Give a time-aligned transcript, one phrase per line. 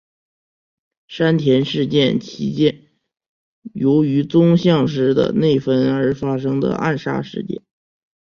[1.07, 2.87] 山田事件其间
[3.71, 7.61] 由于宗像氏的内纷而发生的暗杀事件。